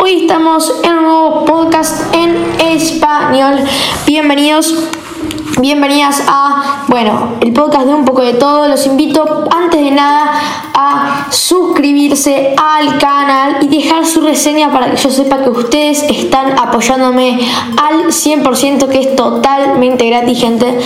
[0.00, 3.60] Hoy estamos en un nuevo podcast en español.
[4.04, 4.74] Bienvenidos
[5.60, 8.66] Bienvenidas a, bueno, el podcast de un poco de todo.
[8.66, 10.31] Los invito antes de nada
[12.12, 17.38] al canal y dejar su reseña para que yo sepa que ustedes están apoyándome
[17.78, 20.78] al 100%, que es totalmente gratis, gente.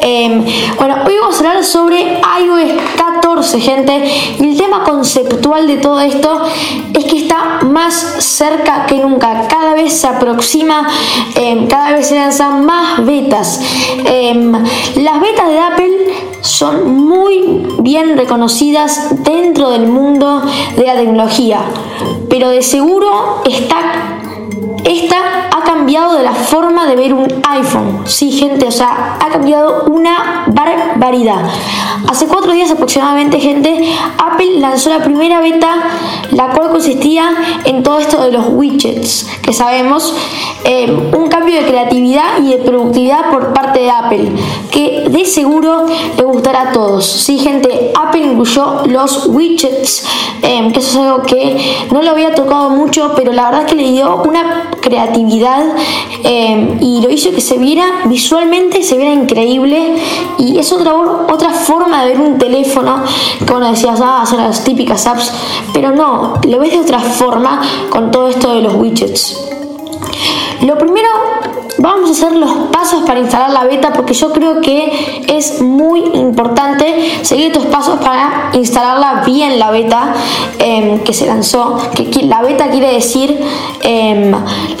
[0.00, 0.44] Em,
[0.76, 4.02] bueno, hoy vamos a hablar sobre iOS 14, gente.
[4.40, 6.42] Y el tema conceptual de todo esto
[6.92, 9.46] es que está más cerca que nunca.
[9.46, 10.88] Cada vez se aproxima,
[11.36, 13.60] em, cada vez se lanzan más betas.
[14.04, 14.52] Em,
[14.96, 20.42] las betas de Apple son muy bien reconocidas dentro del mundo
[20.76, 21.60] de la tecnología,
[22.28, 24.21] pero de seguro está
[24.84, 28.02] esta ha cambiado de la forma de ver un iPhone.
[28.06, 31.42] Sí, gente, o sea, ha cambiado una barbaridad.
[32.08, 35.76] Hace cuatro días aproximadamente, gente, Apple lanzó la primera beta,
[36.32, 37.32] la cual consistía
[37.64, 40.14] en todo esto de los widgets, que sabemos,
[40.64, 44.32] eh, un cambio de creatividad y de productividad por parte de Apple,
[44.70, 47.06] que de seguro le gustará a todos.
[47.06, 50.04] Sí, gente, Apple incluyó los widgets,
[50.42, 53.70] eh, que eso es algo que no lo había tocado mucho, pero la verdad es
[53.70, 55.64] que le dio una creatividad
[56.24, 59.94] eh, y lo hizo que se viera visualmente, se viera increíble
[60.38, 63.02] y es otra, otra forma de ver un teléfono,
[63.48, 65.32] como decías, ah, son las típicas apps,
[65.72, 69.48] pero no, lo ves de otra forma con todo esto de los widgets.
[70.62, 71.08] Lo primero,
[72.12, 76.84] hacer los pasos para instalar la beta porque yo creo que es muy importante
[77.22, 80.14] seguir estos pasos para instalarla bien la beta
[80.58, 81.78] em, que se lanzó.
[81.94, 83.38] Que, la beta quiere decir
[83.82, 84.32] em,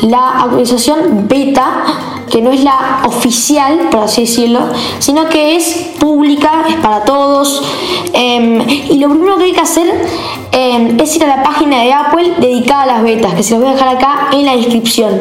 [0.02, 1.84] la actualización beta
[2.30, 4.60] que no es la oficial, por así decirlo,
[4.98, 7.62] sino que es pública, es para todos.
[8.14, 9.86] Em, y lo primero que hay que hacer
[10.52, 13.70] es ir a la página de Apple dedicada a las betas, que se los voy
[13.70, 15.20] a dejar acá en la descripción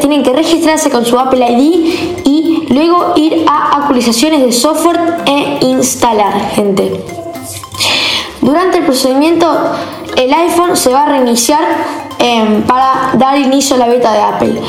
[0.00, 5.58] tienen que registrarse con su Apple ID y luego ir a actualizaciones de software e
[5.66, 7.04] instalar, gente.
[8.40, 9.46] Durante el procedimiento,
[10.16, 11.62] el iPhone se va a reiniciar
[12.18, 14.60] em, para dar inicio a la beta de Apple.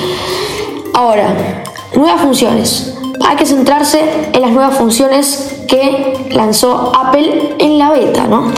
[0.94, 1.64] Ahora,
[1.96, 2.94] nuevas funciones.
[3.28, 8.52] Hay que centrarse en las nuevas funciones que lanzó Apple en la beta, ¿no?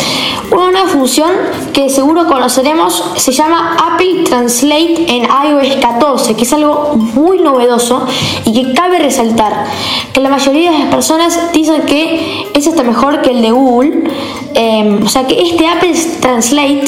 [0.51, 1.29] Una nueva función
[1.73, 8.05] que seguro conoceremos se llama Apple Translate en iOS 14, que es algo muy novedoso
[8.45, 9.65] y que cabe resaltar
[10.13, 14.11] que la mayoría de las personas dicen que es hasta mejor que el de Google,
[14.53, 16.85] em, o sea que este Apple Translate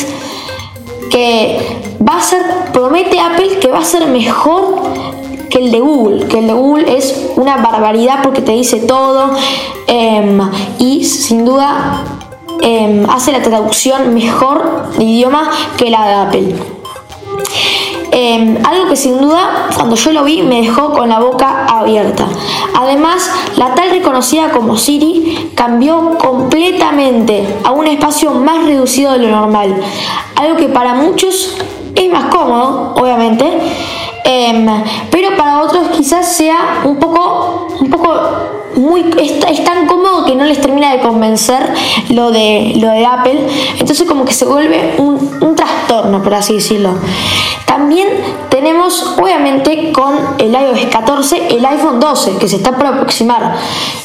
[1.09, 1.57] que
[2.07, 2.41] va a ser,
[2.71, 4.83] promete Apple que va a ser mejor
[5.49, 9.31] que el de Google, que el de Google es una barbaridad porque te dice todo
[9.87, 10.39] em,
[10.77, 12.03] y sin duda
[12.61, 16.78] em, hace la traducción mejor de idioma que la de Apple.
[18.11, 22.27] Em, algo que sin duda cuando yo lo vi me dejó con la boca abierta.
[22.75, 29.29] Además, la tal reconocida como Siri cambió completamente a un espacio más reducido de lo
[29.29, 29.75] normal.
[30.35, 31.57] Algo que para muchos
[31.95, 33.45] es más cómodo, obviamente,
[34.31, 34.67] Em,
[35.09, 38.21] pero para otros quizás sea un poco, un poco
[38.79, 41.73] muy, es, tan cómodo que no les termina de convencer
[42.09, 43.47] lo de, lo de Apple.
[43.77, 46.95] Entonces como que se vuelve un, un trastorno, por así decirlo.
[47.65, 48.07] También
[48.49, 53.55] tenemos obviamente con el iOS 14 el iPhone 12 que se está por aproximar.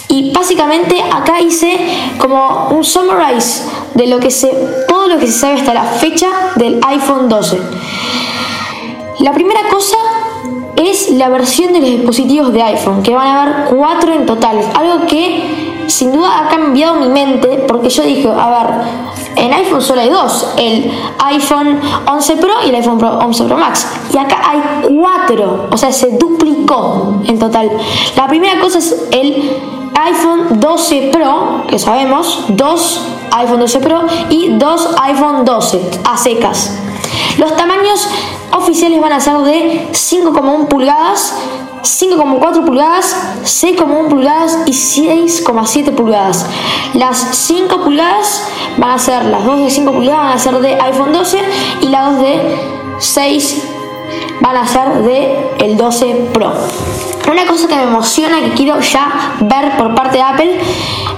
[0.08, 1.78] Y básicamente acá hice
[2.18, 3.64] como un summarize
[3.94, 4.48] de lo que se,
[4.86, 7.58] todo lo que se sabe hasta la fecha del iPhone 12.
[9.20, 9.96] La primera cosa
[10.76, 14.58] es la versión de los dispositivos de iPhone, que van a haber cuatro en total.
[14.74, 18.70] Algo que sin duda ha cambiado mi mente, porque yo dije, a ver,
[19.36, 23.86] en iPhone solo hay dos, el iPhone 11 Pro y el iPhone 11 Pro Max.
[24.12, 24.60] Y acá hay
[24.96, 27.70] cuatro, o sea, se duplicó en total.
[28.16, 29.58] La primera cosa es el
[29.94, 33.00] iPhone 12 Pro, que sabemos, dos
[33.32, 36.78] iPhone 12 Pro y dos iPhone 12 a secas.
[37.38, 38.08] Los tamaños
[38.56, 41.34] oficiales van a ser de 5,1 pulgadas,
[41.82, 46.46] 5,4 pulgadas, 6,1 pulgadas y 6,7 pulgadas.
[46.94, 48.48] Las 5 pulgadas
[48.78, 51.38] van a ser, las dos de 5 pulgadas van a ser de iPhone 12
[51.82, 52.58] y las dos de
[52.98, 53.62] 6
[54.40, 56.52] van a ser de el 12 Pro.
[57.30, 60.60] Una cosa que me emociona, que quiero ya ver por parte de Apple,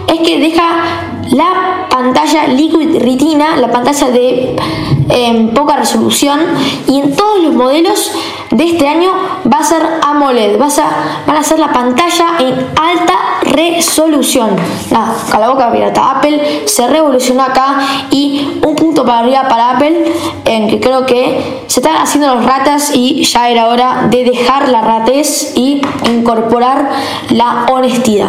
[0.06, 4.56] es que deja la pantalla Liquid Retina, la pantalla de
[5.08, 6.40] em, poca resolución
[6.86, 8.12] y en todos los modelos
[8.50, 9.12] de este año
[9.52, 14.50] va a ser AMOLED, va a, van a ser la pantalla en alta resolución.
[14.90, 16.10] La boca abierta.
[16.10, 17.78] Apple se revolucionó acá
[18.10, 20.12] y un punto para arriba para Apple,
[20.44, 24.68] en que creo que se están haciendo los ratas y ya era hora de dejar
[24.68, 26.90] la ratez y incorporar
[27.30, 28.28] la honestidad.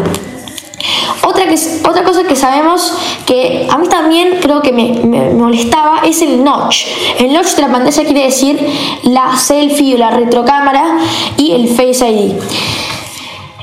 [1.24, 1.56] Otra, que,
[1.88, 2.94] otra cosa que sabemos
[3.26, 6.86] que a mí también creo que me, me, molestaba es el notch.
[7.20, 8.60] El notch de la pantalla quiere decir
[9.04, 11.00] la selfie o la retrocámara
[11.36, 12.34] y el Face ID.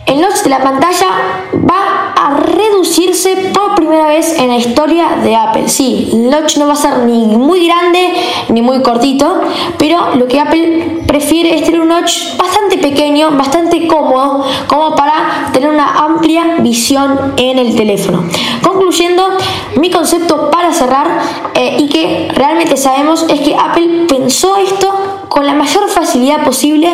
[0.07, 1.07] El notch de la pantalla
[1.55, 5.67] va a reducirse por primera vez en la historia de Apple.
[5.69, 8.13] Sí, el notch no va a ser ni muy grande
[8.51, 9.41] ni muy cortito,
[9.79, 15.49] pero lo que Apple prefiere es tener un notch bastante pequeño, bastante cómodo, como para
[15.55, 18.25] tener una amplia visión en el teléfono.
[18.63, 19.39] Concluyendo,
[19.77, 21.21] mi concepto para cerrar
[21.55, 24.93] eh, y que realmente sabemos es que Apple pensó esto
[25.29, 26.89] con la mayor facilidad posible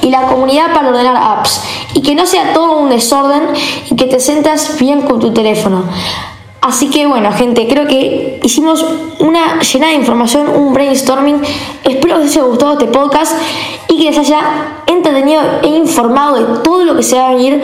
[0.00, 1.60] y la comunidad para ordenar apps
[1.94, 3.42] y que no sea todo un desorden
[3.90, 5.84] y que te sientas bien con tu teléfono.
[6.62, 8.86] Así que bueno, gente, creo que hicimos
[9.18, 11.42] una llena de información, un brainstorming.
[11.82, 13.34] Espero que os haya gustado este podcast
[13.88, 14.40] y que les haya
[14.86, 17.60] entretenido e informado de todo lo que se va a venir